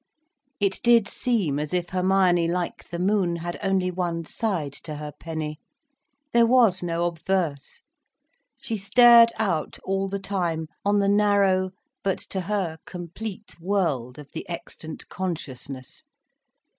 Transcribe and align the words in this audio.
It 0.59 0.81
did 0.81 1.07
seem 1.07 1.59
as 1.59 1.75
if 1.75 1.89
Hermione, 1.89 2.47
like 2.47 2.89
the 2.89 2.97
moon, 2.97 3.35
had 3.35 3.59
only 3.61 3.91
one 3.91 4.25
side 4.25 4.73
to 4.81 4.95
her 4.95 5.11
penny. 5.11 5.59
There 6.33 6.47
was 6.47 6.81
no 6.81 7.05
obverse. 7.05 7.83
She 8.59 8.77
stared 8.77 9.31
out 9.37 9.77
all 9.83 10.07
the 10.09 10.17
time 10.17 10.69
on 10.83 10.97
the 10.97 11.07
narrow, 11.07 11.69
but 12.03 12.17
to 12.33 12.41
her, 12.41 12.79
complete 12.87 13.59
world 13.59 14.17
of 14.17 14.31
the 14.31 14.49
extant 14.49 15.07
consciousness. 15.07 16.01